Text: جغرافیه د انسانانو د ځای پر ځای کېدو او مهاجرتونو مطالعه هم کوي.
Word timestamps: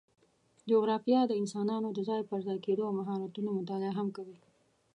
جغرافیه 0.69 1.21
د 1.27 1.31
انسانانو 1.41 1.87
د 1.93 1.99
ځای 2.09 2.21
پر 2.29 2.39
ځای 2.47 2.57
کېدو 2.65 2.83
او 2.87 2.93
مهاجرتونو 2.99 3.49
مطالعه 3.59 3.93
هم 3.97 4.07
کوي. 4.15 4.37